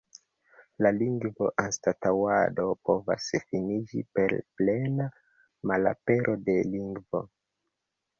La 0.83 0.91
lingvo-anstaŭado 0.99 2.65
povas 2.89 3.27
finiĝi 3.51 4.01
per 4.19 4.33
plena 4.61 5.07
malapero 5.73 6.35
de 6.49 6.57
lingvo. 6.71 7.23